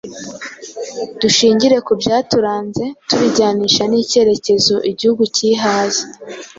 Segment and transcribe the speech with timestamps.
[1.21, 6.01] Dushingire ku byaturanze tubijyanisha n’ikerekezo Igihugu kihaye